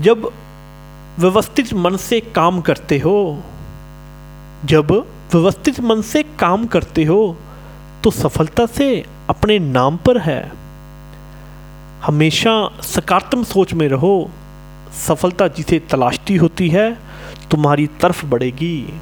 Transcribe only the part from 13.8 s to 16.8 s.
रहो। सफलता जिसे तलाशती होती